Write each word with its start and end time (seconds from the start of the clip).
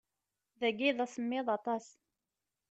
Dagi 0.59 0.91
d 0.97 0.99
asemmiḍ 1.05 1.47
aṭas. 1.57 1.85